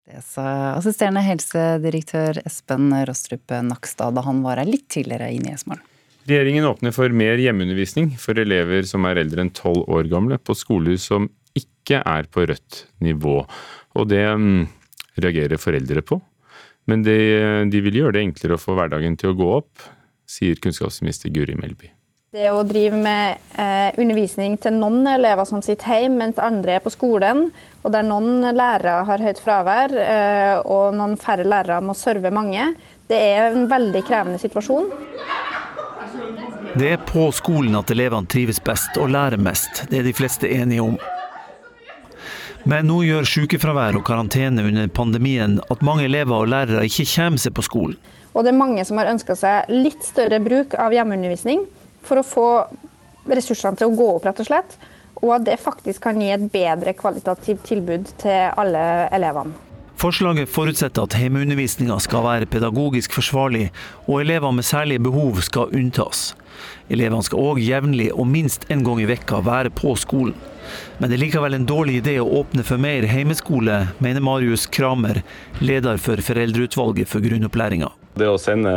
[0.10, 5.86] Det sa assisterende helsedirektør Espen Rostrup Nakstad da han var her litt tidligere i Esmorgen.
[6.30, 10.56] Regjeringen åpner for mer hjemmeundervisning for elever som er eldre enn tolv år gamle, på
[10.58, 13.38] skoler som ikke er på rødt nivå.
[13.98, 14.66] Og det um,
[15.18, 16.20] reagerer foreldre på.
[16.90, 17.18] Men de,
[17.70, 19.88] de vil gjøre det enklere å få hverdagen til å gå opp,
[20.30, 21.90] sier kunnskapsminister Guri Melby.
[22.30, 26.84] Det å drive med eh, undervisning til noen elever som sitter hjemme, mens andre er
[26.84, 27.48] på skolen,
[27.82, 32.68] og der noen lærere har høyt fravær eh, og noen færre lærere må serve mange,
[33.10, 34.92] det er en veldig krevende situasjon.
[36.76, 39.88] Det er på skolen at elevene trives best og lærer mest.
[39.90, 41.02] Det er de fleste enige om.
[42.70, 47.42] Men nå gjør sykefravær og karantene under pandemien at mange elever og lærere ikke kommer
[47.42, 47.98] seg på skolen.
[48.38, 51.66] Og det er mange som har ønska seg litt større bruk av hjemmeundervisning
[52.06, 52.50] for å få
[53.30, 54.78] ressursene til å gå opp, rett og slett.
[55.20, 58.84] Og at det faktisk kan gi et bedre kvalitativt tilbud til alle
[59.16, 59.58] elevene.
[60.00, 63.66] Forslaget forutsetter at hjemmeundervisninga skal være pedagogisk forsvarlig,
[64.08, 66.30] og elever med særlige behov skal unntas.
[66.88, 70.38] Elevene skal òg jevnlig og minst en gang i vekka være på skolen.
[71.02, 75.20] Men det er likevel en dårlig idé å åpne for mer heimeskole, mener Marius Kramer,
[75.60, 77.92] leder for Foreldreutvalget for grunnopplæringa.
[78.20, 78.72] Det å sende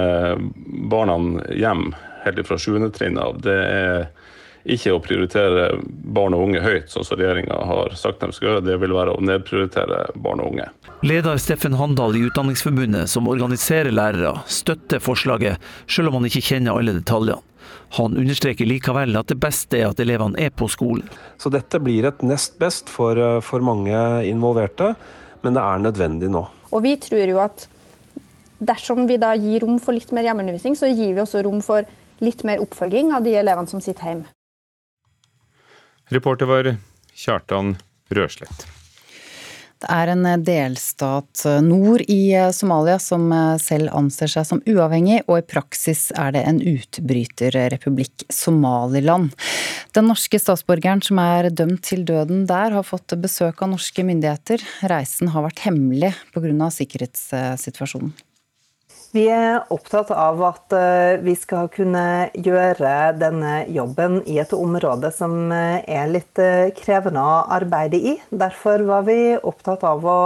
[0.91, 1.21] barna
[1.55, 1.93] hjem
[2.25, 2.79] helt fra 7.
[2.95, 4.07] trinn av, det er
[4.63, 8.65] ikke å prioritere barn og unge høyt, sånn som regjeringa har sagt de skal gjøre.
[8.67, 10.69] Det vil være å nedprioritere barn og unge.
[11.03, 15.59] Leder Steffen Handal i Utdanningsforbundet, som organiserer lærere, støtter forslaget,
[15.91, 17.43] selv om han ikke kjenner alle detaljene.
[17.97, 21.09] Han understreker likevel at det beste er at elevene er på skolen.
[21.37, 24.95] Så dette blir et nest best for, for mange involverte,
[25.45, 26.47] men det er nødvendig nå.
[26.73, 27.67] Og vi tror jo at
[28.63, 31.85] dersom vi da gir rom for litt mer hjemmeundervisning, så gir vi også rom for
[32.23, 34.31] litt mer oppfølging av de elevene som sitter hjemme.
[36.13, 36.75] Reporter var
[37.17, 37.77] Kjartan
[38.13, 38.69] Røslett.
[39.83, 43.25] Det er en delstat nord i Somalia som
[43.59, 49.33] selv anser seg som uavhengig, og i praksis er det en utbryterrepublikk, Somaliland.
[49.97, 54.63] Den norske statsborgeren som er dømt til døden der, har fått besøk av norske myndigheter.
[54.93, 56.71] Reisen har vært hemmelig pga.
[56.79, 58.15] sikkerhetssituasjonen.
[59.13, 65.11] Vi er opptatt av at eh, vi skal kunne gjøre denne jobben i et område
[65.13, 68.15] som eh, er litt eh, krevende å arbeide i.
[68.33, 70.17] Derfor var vi opptatt av å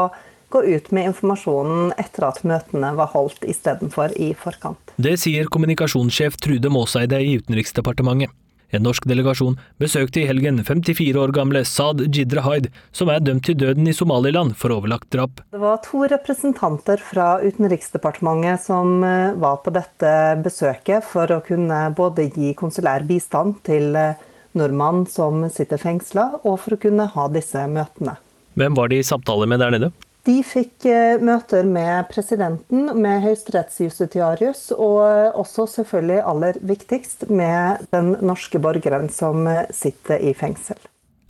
[0.54, 4.94] gå ut med informasjonen etter at møtene var holdt, istedenfor i forkant.
[5.02, 8.30] Det sier kommunikasjonssjef Trude Måseide i Utenriksdepartementet.
[8.74, 13.46] En norsk delegasjon besøkte i helgen 54 år gamle Saad Jidre Haid, som er dømt
[13.46, 15.42] til døden i Somaliland for overlagt drap.
[15.54, 20.10] Det var to representanter fra Utenriksdepartementet som eh, var på dette
[20.42, 24.18] besøket for å kunne både gi konsulær bistand til eh,
[24.56, 28.16] nordmann som sitter fengsla, og for å kunne ha disse møtene.
[28.56, 29.92] Hvem var de i samtale med der nede?
[30.26, 38.16] De fikk eh, møter med presidenten, med høyesterettsjustitiarius, og også selvfølgelig aller viktigst med den
[38.26, 40.80] norske borgeren som eh, sitter i fengsel.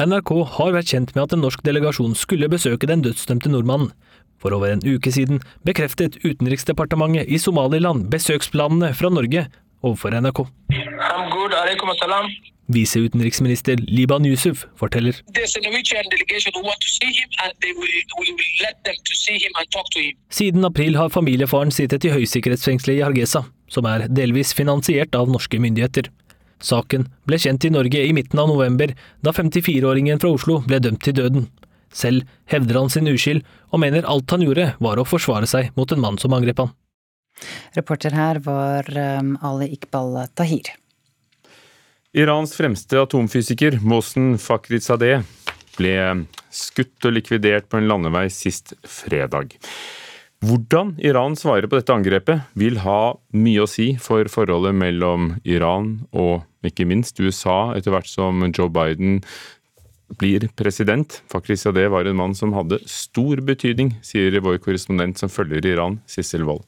[0.01, 3.93] NRK har vært kjent med at en norsk delegasjon skulle besøke den dødsdømte nordmannen.
[4.41, 9.47] For over en uke siden bekreftet Utenriksdepartementet i Somaliland besøksplanene fra Norge
[9.85, 10.45] overfor NRK.
[12.73, 15.21] Viseutenriksminister Liban Yusuf forteller.
[20.31, 25.61] Siden april har familiefaren sittet i høysikkerhetsfengselet i Hargesa, som er delvis finansiert av norske
[25.63, 26.11] myndigheter.
[26.63, 31.05] Saken ble kjent i Norge i midten av november, da 54-åringen fra Oslo ble dømt
[31.05, 31.47] til døden.
[31.93, 35.93] Selv hevder han sin uskyld, og mener alt han gjorde var å forsvare seg mot
[35.93, 36.75] en mann som angrep han.
[37.77, 40.73] Reporter her var um, Ali Iqbal Tahir.
[42.17, 45.21] Irans fremste atomfysiker Mohsen Fakhrizadeh
[45.77, 45.97] ble
[46.49, 49.53] skutt og likvidert på en landevei sist fredag.
[50.41, 55.91] Hvordan Iran svarer på dette angrepet vil ha mye å si for forholdet mellom Iran
[56.17, 59.21] og ikke minst USA, etter hvert som Joe Biden
[60.17, 61.21] blir president.
[61.29, 66.49] Fakhrizadeh var en mann som hadde stor betydning, sier vår korrespondent som følger Iran, Sissel
[66.49, 66.65] Wold.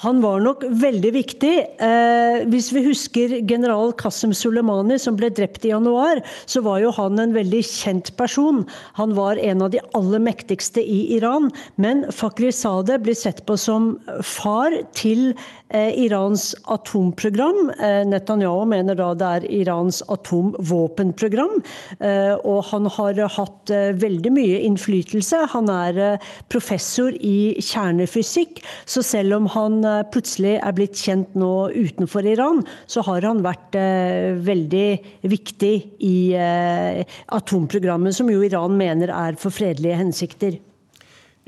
[0.00, 1.52] Han var nok veldig viktig.
[1.84, 6.92] Eh, hvis vi husker general Qasem Soleimani som ble drept i januar, så var jo
[6.96, 8.62] han en veldig kjent person.
[8.96, 11.50] Han var en av de aller mektigste i Iran.
[11.76, 13.92] Men Fakhrizadeh blir sett på som
[14.24, 15.34] far til
[15.68, 17.70] eh, Irans atomprogram.
[17.76, 21.60] Eh, Netanyahu mener da det er Irans atomvåpenprogram.
[22.00, 25.44] Eh, og han har hatt eh, veldig mye innflytelse.
[25.54, 29.80] Han er eh, professor i kjernefysikk, så selv om han
[30.12, 34.88] plutselig er blitt kjent nå utenfor Iran, så har han vært eh, veldig
[35.30, 35.74] viktig
[36.06, 37.04] i eh,
[37.36, 40.58] atomprogrammet, som jo Iran mener er for fredelige hensikter.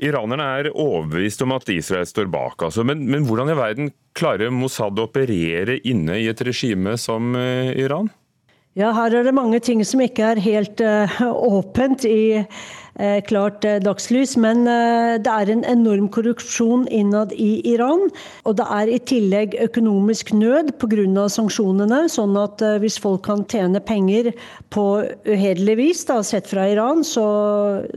[0.03, 2.83] Iranerne er overbevist om at Israel står bak, altså.
[2.87, 7.71] men, men hvordan i verden klarer Mossad å operere inne i et regime som eh,
[7.83, 8.11] Iran?
[8.73, 12.63] Ja, her er det mange ting som ikke er helt uh, åpent i uh,
[13.27, 14.35] klart uh, dagslys.
[14.37, 18.07] Men det er en enorm korrupsjon innad i Iran.
[18.47, 21.27] Og det er i tillegg økonomisk nød pga.
[21.29, 22.03] sanksjonene.
[22.11, 24.31] Sånn at hvis folk kan tjene penger
[24.73, 24.85] på
[25.25, 27.25] uhederlig vis, da, sett fra Iran, så,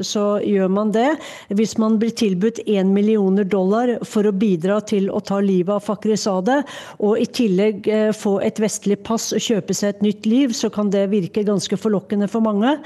[0.00, 1.08] så, gjør man det.
[1.56, 5.84] Hvis man blir tilbudt 1 millioner dollar for å bidra til å ta livet av
[5.84, 6.64] Fakhrizadeh,
[7.04, 10.90] og i tillegg få et vestlig pass og kjøpe seg et nytt liv, så kan
[10.92, 12.76] det virke ganske forlokkende for mange.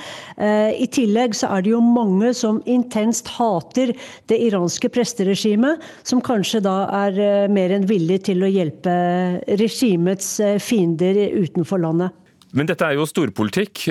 [0.41, 2.00] I tillegg så er det jo mange
[2.37, 3.95] som intenst hater
[4.31, 8.95] det iranske presteregimet, som kanskje da er mer enn villig til å hjelpe
[9.61, 12.20] regimets fiender utenfor landet.
[12.57, 13.85] Men dette er jo storpolitikk.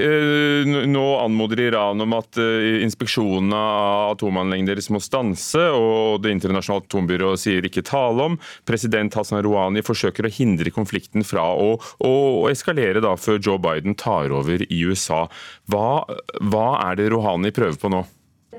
[0.92, 7.40] Nå anmoder Iran om at inspeksjonene av atomanleggene deres må stanse, og Det internasjonale atombyrået
[7.40, 8.38] sier ikke tale om.
[8.68, 11.72] President Hassan Rouhani forsøker å hindre konflikten fra å,
[12.04, 12.14] å
[12.52, 15.26] eskalere da før Joe Biden tar over i USA.
[15.72, 16.04] Hva,
[16.52, 18.04] hva er det Rouhani prøver på nå?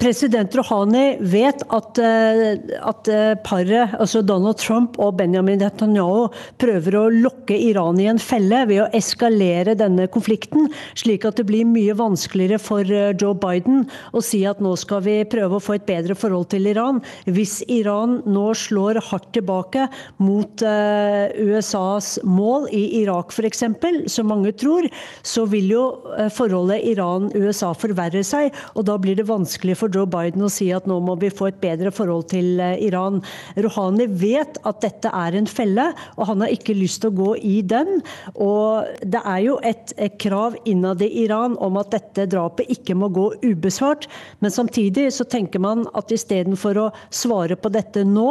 [0.01, 3.09] President Rouhani vet at, at
[3.45, 8.81] paret, altså Donald Trump og Benjamin Netanyahu, prøver å lokke Iran i en felle ved
[8.85, 13.85] å eskalere denne konflikten, slik at det blir mye vanskeligere for Joe Biden
[14.17, 17.03] å si at nå skal vi prøve å få et bedre forhold til Iran.
[17.29, 19.87] Hvis Iran nå slår hardt tilbake
[20.23, 23.67] mot USAs mål i Irak f.eks.,
[24.09, 24.89] som mange tror,
[25.27, 25.85] så vil jo
[26.33, 30.89] forholdet Iran-USA forverre seg, og da blir det vanskelig for Joe Biden å si at
[30.91, 33.21] nå må vi få et bedre forhold til Iran.
[33.59, 37.31] Rouhani vet at dette er en felle, og han har ikke lyst til å gå
[37.47, 38.01] i den.
[38.41, 43.09] Og det er jo et, krav innad i Iran om at dette drapet ikke må
[43.15, 44.07] gå ubesvart.
[44.45, 48.29] Men samtidig så tenker man at istedenfor å svare på dette nå,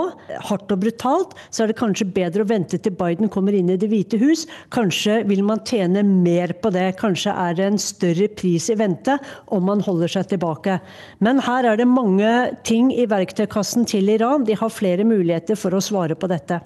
[0.49, 3.77] hardt og brutalt, så er det kanskje bedre å vente til Biden kommer inn i
[3.79, 4.45] Det hvite hus.
[4.75, 6.91] Kanskje vil man tjene mer på det.
[6.99, 9.17] Kanskje er det en større pris i vente
[9.55, 10.79] om man holder seg tilbake.
[11.23, 12.29] Men her er det mange
[12.67, 14.45] ting i verktøykassen til Iran.
[14.45, 16.59] De har flere muligheter for å svare på dette.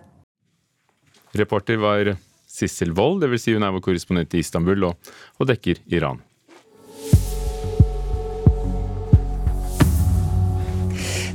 [1.39, 2.13] Reporter var
[2.49, 3.47] Sissel Wold, dvs.
[3.47, 6.21] Si hun er vår korrespondent i Istanbul og, og dekker Iran.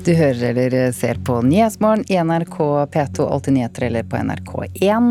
[0.06, 2.56] Du hører eller ser på Nyhetsmorgen i NRK
[2.94, 5.10] P2 Alltid nyheter eller på NRK1.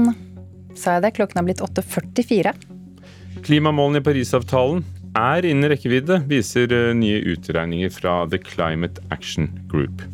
[0.78, 1.12] Sa jeg det?
[1.20, 2.54] Klokken er blitt 8.44.
[3.46, 4.82] Klimamålene i Parisavtalen
[5.18, 10.06] er innen rekkevidde, viser nye utregninger fra The Climate Action Group.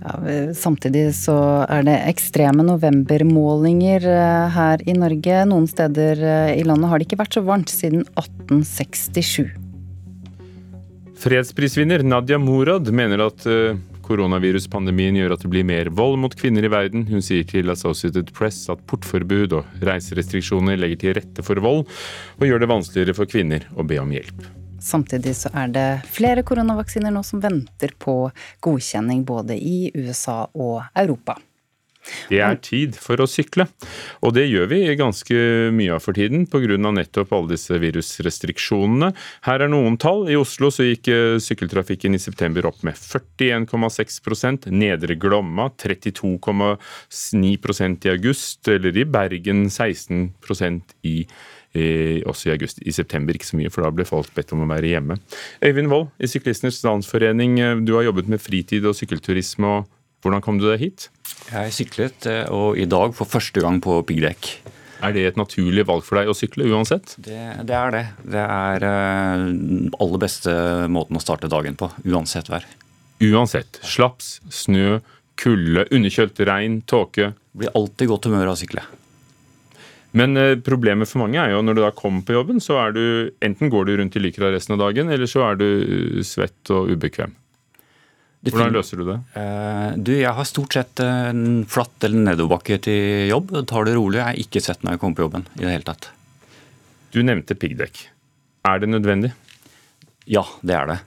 [0.00, 0.14] Ja,
[0.56, 1.34] samtidig så
[1.68, 4.06] er det ekstreme novembermålinger
[4.54, 5.42] her i Norge.
[5.48, 6.22] Noen steder
[6.54, 9.50] i landet har det ikke vært så varmt siden 1867.
[11.20, 13.44] Fredsprisvinner Nadia Morad mener at
[14.10, 17.06] koronaviruspandemien gjør at det blir mer vold mot kvinner i verden.
[17.10, 21.86] Hun sier til Associated Press at portforbud og reiserestriksjoner legger til rette for vold,
[22.38, 24.48] og gjør det vanskeligere for kvinner å be om hjelp.
[24.80, 28.14] Samtidig så er det flere koronavaksiner nå som venter på
[28.64, 31.36] godkjenning både i USA og Europa.
[32.30, 33.66] Det er tid for å sykle,
[34.24, 35.34] og det gjør vi ganske
[35.76, 36.76] mye av for tiden pga.
[36.80, 39.08] nettopp alle disse virusrestriksjonene.
[39.46, 40.28] Her er noen tall.
[40.30, 41.06] I Oslo så gikk
[41.44, 50.82] sykkeltrafikken i september opp med 41,6 Nedre Glomma 32,9% i august, eller i Bergen 16%
[51.02, 51.26] i
[51.70, 52.82] også i august.
[52.82, 55.14] I september ikke så mye, for da ble folk bedt om å være hjemme.
[55.62, 57.52] Øyvind Wold i Syklistenes Landsforening,
[57.86, 59.68] du har jobbet med fritid og sykkelturisme.
[59.78, 61.08] og Hvordan kom du deg hit?
[61.50, 64.50] Jeg syklet, og i dag for første gang på piggdekk.
[65.00, 67.14] Er det et naturlig valg for deg å sykle uansett?
[67.16, 68.04] Det, det er det.
[68.36, 70.52] Det er den aller beste
[70.92, 72.66] måten å starte dagen på, uansett vær.
[73.24, 73.80] Uansett.
[73.84, 74.98] Slaps, snø,
[75.40, 77.32] kulde, underkjølt regn, tåke.
[77.56, 78.84] Blir alltid godt humør av å sykle.
[80.16, 80.34] Men
[80.66, 83.04] problemet for mange er jo når du da kommer på jobben, så er du
[83.46, 85.68] enten går du rundt i lycra resten av dagen, eller så er du
[86.26, 87.32] svett og ubekvem.
[88.48, 89.18] Hvordan løser du det?
[89.34, 93.52] Uh, du, Jeg har stort sett en flatt eller nedoverbakke til jobb.
[93.68, 94.20] Tar det rolig.
[94.20, 96.08] Jeg har ikke sett når jeg kommer på jobben i det hele tatt.
[97.12, 98.06] Du nevnte piggdekk.
[98.70, 99.34] Er det nødvendig?
[100.30, 100.98] Ja, det er det.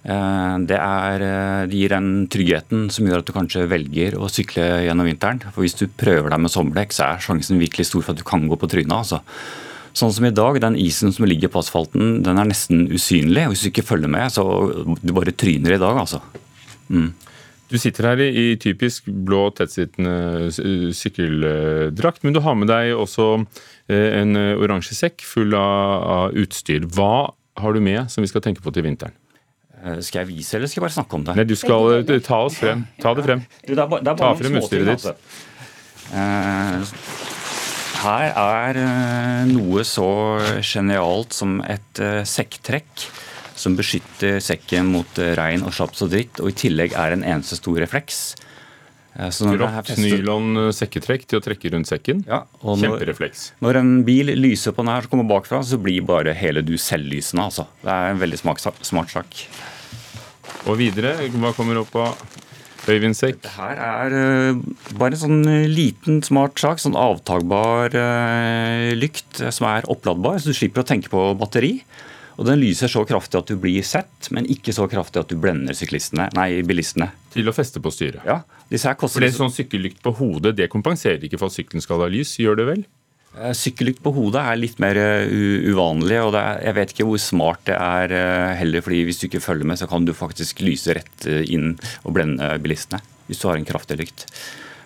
[0.00, 1.24] Uh, det, er,
[1.70, 5.44] det gir den tryggheten som gjør at du kanskje velger å sykle gjennom vinteren.
[5.52, 8.26] For Hvis du prøver deg med sommerdekk, så er sjansen virkelig stor for at du
[8.26, 8.96] kan gå på trynet.
[8.96, 9.22] altså.
[10.00, 13.44] Sånn som i dag, den isen som ligger på asfalten, den er nesten usynlig.
[13.44, 14.44] og Hvis du ikke følger med, så
[14.96, 16.22] du bare tryner i dag, altså.
[16.88, 17.10] Mm.
[17.70, 20.50] Du sitter her i, i typisk blå, tettsittende
[20.96, 26.38] sykkeldrakt, men du har med deg også eh, en eh, oransje sekk full av, av,
[26.40, 26.88] utstyr.
[26.96, 29.14] Hva har du med som vi skal tenke på til vinteren?
[29.84, 31.36] Eh, skal jeg vise, eller skal jeg bare snakke om det?
[31.38, 32.82] Nei, Du skal ta oss frem.
[33.04, 33.44] Ta det frem.
[33.62, 35.06] Du, det er bare, det er ta frem utstyret ditt.
[35.12, 35.14] Altså.
[38.00, 40.08] Her er eh, noe så
[40.64, 43.08] genialt som et eh, sekktrekk
[43.60, 47.26] som beskytter sekken mot eh, regn og slaps og dritt, og i tillegg er en
[47.26, 48.22] eneste stor refleks.
[49.10, 52.22] Grått nylon sekketrekk til å trekke rundt sekken.
[52.30, 53.42] Ja, når, Kjemperefleks.
[53.60, 56.76] Når en bil lyser på den her som kommer bakfra, så blir bare hele du
[56.80, 57.48] selvlysende.
[57.50, 57.66] Altså.
[57.82, 59.42] Det er en veldig smart sak.
[60.70, 62.38] Og videre, hva kommer opp av
[62.90, 63.16] Øyvind
[63.56, 64.60] her er uh,
[64.98, 66.82] bare en sånn eh, liten, smart sak.
[66.82, 71.78] Sånn avtagbar uh, lykt som er oppladbar, så du slipper å tenke på batteri.
[72.40, 75.36] Og Den lyser så kraftig at du blir sett, men ikke så kraftig at du
[75.36, 75.76] blender
[76.38, 77.10] nei, bilistene.
[77.34, 78.24] Til å feste på styret.
[78.24, 79.20] Ja, disse her koster...
[79.20, 82.08] For det er sånn Sykkellykt på hodet det kompenserer ikke for at sykkelen skal ha
[82.08, 82.86] lys, gjør det vel?
[83.38, 85.28] Eh, sykkellykt på hodet er litt mer eh,
[85.70, 88.82] uvanlig, og er, jeg vet ikke hvor smart det er eh, heller.
[88.82, 92.50] fordi Hvis du ikke følger med, så kan du faktisk lyse rett inn og blende
[92.62, 92.98] bilistene.
[93.28, 94.26] Hvis du har en kraftig lykt.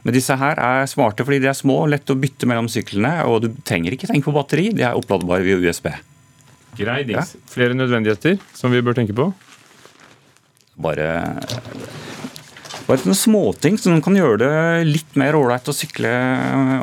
[0.04, 3.46] Men disse her er smarte fordi de er små, lett å bytte mellom syklene, og
[3.46, 4.68] du trenger ikke tenke på batteri.
[4.76, 5.88] De er oppladbare via USB.
[6.76, 6.98] Grei.
[7.08, 7.24] Ja.
[7.48, 9.30] Flere nødvendigheter som vi bør tenke på?
[10.84, 11.08] Bare
[12.84, 16.10] bare noen småting som kan gjøre det litt mer ålreit å sykle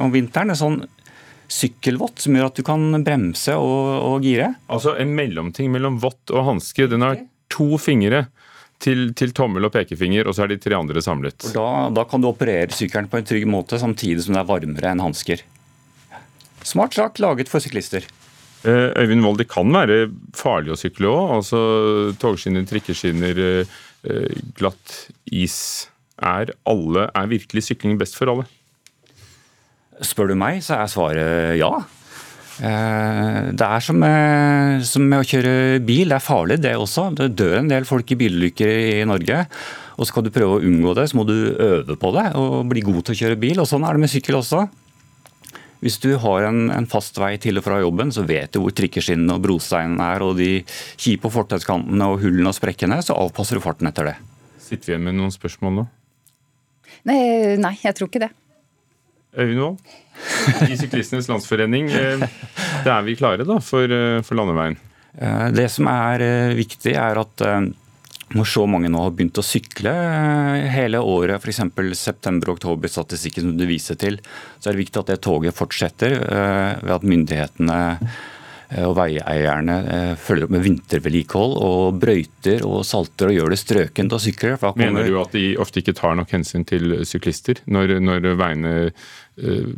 [0.01, 0.49] om vinteren.
[0.49, 0.79] Det er sånn
[1.51, 4.53] sykkelvott som gjør at du kan bremse og, og gire.
[4.71, 6.87] Altså en mellomting mellom vått og hanske.
[6.91, 7.19] Den har
[7.51, 8.27] to fingre.
[8.81, 11.51] Til, til, tommel og pekefinger, og så er de tre andre samlet.
[11.53, 14.93] Da, da, kan du operere sykkelen på en trygg måte, samtidig som det er varmere
[14.95, 15.43] enn hansker.
[16.65, 18.07] Smart sak laget for syklister.
[18.65, 21.35] Eh, Øyvind Wold, det kan være farlig å sykle òg.
[21.37, 21.61] Altså,
[22.21, 24.95] togskinner, trikkeskinner, eh, glatt
[25.29, 25.59] is.
[26.17, 28.49] Er, alle, er virkelig sykling best for alle?
[30.01, 31.71] Spør du meg, så er svaret ja.
[32.61, 37.09] Eh, det er som med, som med, å kjøre bil, det er farlig det også.
[37.17, 39.45] Det dør en del folk i bilulykker i Norge.
[39.97, 42.83] Og Skal du prøve å unngå det, så må du øve på det og bli
[42.85, 43.61] god til å kjøre bil.
[43.61, 44.65] og Sånn er det med sykkel også.
[45.81, 48.73] Hvis du har en, en fast vei til og fra jobben, så vet du hvor
[48.77, 50.51] trikkeskinnene og brosteinene er, og de
[51.01, 54.19] kjipe fortauskantene og hullene og sprekkene, så avpasser du farten etter det.
[54.61, 55.87] Sitter vi igjen med noen spørsmål nå?
[57.09, 57.17] Nei,
[57.57, 58.29] nei jeg tror ikke det.
[59.37, 59.79] Øyvind
[60.67, 61.91] i Syklistenes Landsforening.
[61.91, 62.23] Eh,
[62.85, 64.77] da er vi klare da for, eh, for landeveien?
[65.17, 67.45] Eh, det som er viktig, er at
[68.31, 69.91] når så mange nå har begynt å sykle
[70.71, 71.59] hele året, f.eks.
[71.99, 74.21] september-oktober-statistikken som du viser til,
[74.59, 77.79] så er det viktig at det toget fortsetter ved at myndighetene
[78.79, 79.77] og veieierne
[80.21, 84.53] følger opp med vintervedlikehold og brøyter og salter og gjør det strøkent å sykle.
[84.79, 89.73] Mener du at de ofte ikke tar nok hensyn til syklister når, når veiene øh,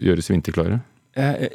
[0.00, 0.80] gjøres vinterklare?
[1.18, 1.48] Eh,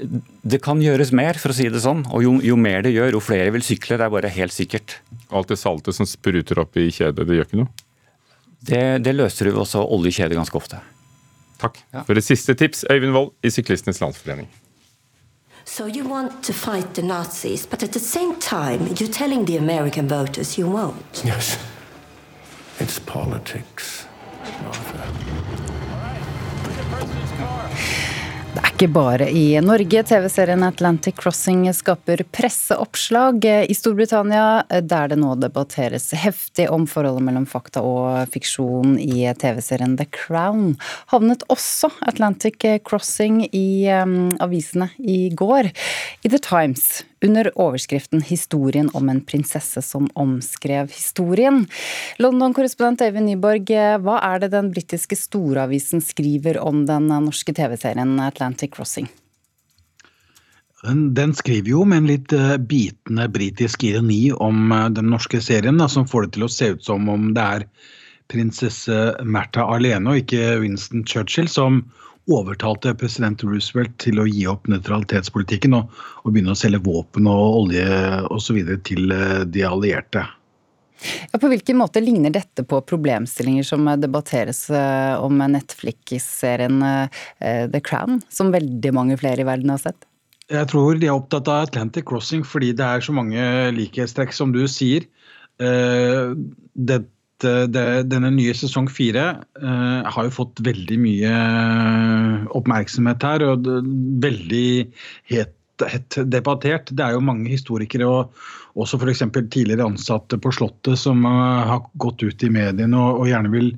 [0.44, 2.04] det kan gjøres mer, for å si det sånn.
[2.12, 4.00] Og jo, jo, mer det gjør, jo flere vil sykle.
[4.00, 5.00] Det er bare helt sikkert.
[5.32, 7.72] Alt det saltet som spruter opp i kjedet, det gjør ikke noe?
[8.66, 10.82] Det, det løser du også oljekjedet ganske ofte.
[11.62, 11.80] Takk.
[11.94, 12.04] Ja.
[12.04, 14.50] For et siste tips, Øyvind Wold i Syklistenes Landsforening.
[15.68, 19.58] So you want to fight the Nazis, but at the same time you're telling the
[19.58, 21.24] American voters you won't.
[21.26, 21.58] Yes.
[22.80, 24.06] It's politics,
[24.62, 25.26] Martha.
[28.56, 33.44] Det er ikke bare i Norge TV-serien Atlantic Crossing skaper presseoppslag.
[33.68, 39.98] I Storbritannia, der det nå debatteres heftig om forholdet mellom fakta og fiksjon i TV-serien
[40.00, 40.78] The Crown,
[41.12, 45.74] havnet også Atlantic Crossing i um, avisene i går.
[46.24, 51.66] I The Times under overskriften 'Historien om en prinsesse som omskrev historien'.
[52.20, 53.74] London-korrespondent Øyvind Nyborg,
[54.06, 59.10] hva er det den britiske storavisen skriver om den norske TV-serien Atlantic Crossing?
[60.94, 65.82] Den skriver jo med en litt eh, bitende britisk ironi om eh, den norske serien,
[65.90, 67.66] som får det til å se ut som om det er
[68.30, 71.84] prinsesse Märtha alene, og ikke Winston Churchill, som
[72.32, 75.92] overtalte president Roosevelt til å gi opp nøytralitetspolitikken og,
[76.24, 77.86] og begynne å selge våpen og olje
[78.34, 78.60] osv.
[78.88, 80.26] til eh, de allierte.
[81.32, 86.80] Ja, på hvilken måte ligner dette på problemstillinger som debatteres om Netflix-serien
[87.38, 90.08] The Crown, som veldig mange flere i verden har sett?
[90.50, 93.44] Jeg tror de er opptatt av Atlantic Crossing fordi det er så mange
[93.76, 95.06] likhetstrekk, som du sier.
[95.60, 97.00] Det,
[97.44, 99.26] det, denne nye sesong fire
[99.60, 101.36] uh, har jo fått veldig mye
[102.56, 103.80] oppmerksomhet her, og det,
[104.24, 104.68] veldig
[105.32, 106.94] het, het, debattert.
[106.96, 108.46] Det er jo mange historikere og
[108.80, 109.24] også f.eks.
[109.52, 113.72] tidligere ansatte på Slottet som uh, har gått ut i mediene og, og gjerne vil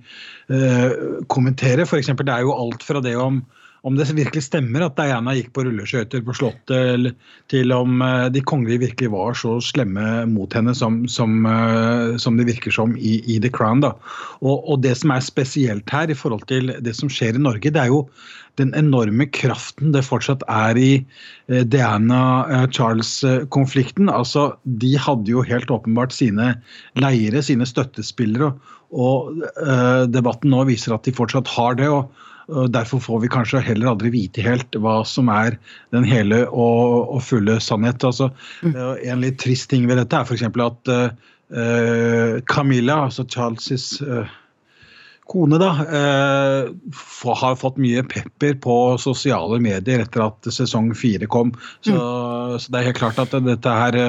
[0.53, 1.87] uh, kommentere.
[1.89, 3.41] For eksempel, det er jo alt fra det om
[3.88, 7.13] om det virkelig stemmer at Diana gikk på rulleskøyter på Slottet, eller
[7.51, 12.38] til om eh, de kongelige virkelig var så slemme mot henne som, som, eh, som
[12.39, 13.81] det virker som i, i The Crown.
[13.85, 13.91] Da.
[14.41, 17.71] Og, og, det som er spesielt her i forhold til det som skjer i Norge,
[17.71, 18.01] det er jo
[18.59, 24.09] den enorme kraften det fortsatt er i eh, Diana-Charles-konflikten.
[24.11, 26.55] Altså, De hadde jo helt åpenbart sine
[26.99, 28.51] leire, sine støttespillere.
[28.88, 31.89] Og uh, debatten nå viser at de fortsatt har det.
[31.91, 32.15] og og
[32.47, 35.57] Derfor får vi kanskje heller aldri vite helt hva som er
[35.95, 38.05] den hele og, og fulle sannhet.
[38.07, 38.29] Altså,
[38.63, 38.75] mm.
[39.03, 40.45] En litt trist ting ved dette er f.eks.
[40.47, 44.31] at uh, Camilla, altså Charles' uh,
[45.27, 51.51] kone, da, uh, har fått mye pepper på sosiale medier etter at sesong fire kom.
[51.81, 52.59] Så, mm.
[52.63, 53.99] så, det er helt klart at dette her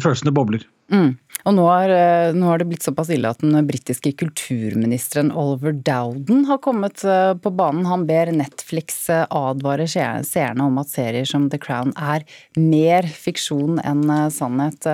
[0.00, 0.64] Følelsene bobler.
[0.90, 1.12] Mm.
[1.48, 5.72] Og nå, er, eh, nå har det blitt såpass ille at den britiske kulturministeren Oliver
[5.72, 7.86] Dowden har kommet eh, på banen.
[7.88, 12.26] Han ber Netflix eh, advare seerne om at serier som The Crown er
[12.60, 14.86] mer fiksjon enn sannhet.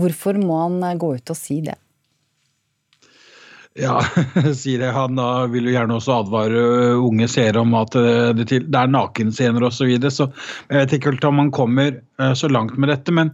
[0.00, 1.76] Hvorfor må han gå ut og si det?
[3.78, 4.00] Ja,
[4.60, 4.92] sier jeg.
[4.96, 5.20] Han
[5.52, 6.62] vil jo gjerne også advare
[6.98, 9.78] unge seere om at det, er nakenscener osv.
[9.78, 10.26] Så, videre, så
[10.66, 12.00] jeg vet ikke helt om han kommer
[12.36, 13.14] så langt med dette.
[13.14, 13.30] men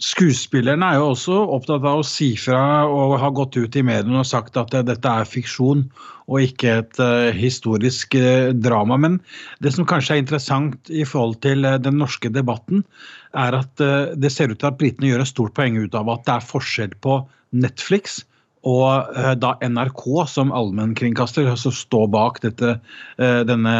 [0.00, 4.22] skuespillerne er jo også opptatt av å si fra og har gått ut i mediene
[4.22, 5.82] og sagt at dette er fiksjon
[6.30, 8.96] og ikke et uh, historisk uh, drama.
[8.96, 9.18] Men
[9.60, 12.84] det som kanskje er interessant i forhold til den norske debatten,
[13.36, 13.84] er at
[14.16, 16.48] det ser ut til at britene gjør et stort poeng ut av at det er
[16.54, 17.20] forskjell på
[17.50, 18.22] Netflix
[18.68, 22.76] og uh, da NRK som allmennkringkaster altså står bak dette,
[23.20, 23.76] uh, denne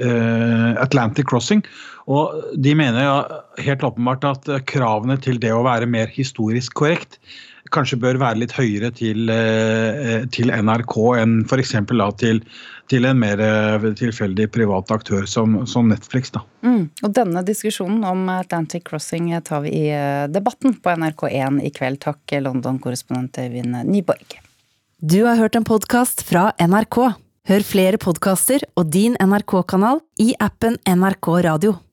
[0.00, 1.64] uh, Atlantic Crossing.
[2.08, 3.18] Og de mener ja,
[3.60, 7.20] helt åpenbart at kravene til det å være mer historisk korrekt
[7.68, 9.28] kanskje bør være litt høyere til,
[10.32, 11.74] til NRK enn f.eks.
[12.16, 12.38] til
[12.88, 16.32] til en mer eh, tilfeldig privat aktør som, som Netflix.
[16.34, 16.42] Da.
[16.66, 16.88] Mm.
[17.04, 22.00] Og denne diskusjonen om Atlantic Crossing tar vi i eh, debatten på NRK1 i kveld.
[22.04, 24.38] Takk, London-korrespondent Øyvind Nyborg.
[24.98, 27.02] Du har hørt en podkast fra NRK.
[27.48, 31.78] Hør flere podkaster og din NRK-kanal i appen NRK Radio.